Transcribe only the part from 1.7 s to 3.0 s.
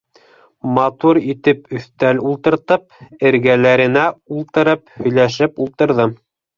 өҫтәл ултыртып,